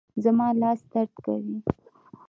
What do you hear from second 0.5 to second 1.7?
لاس درد کوي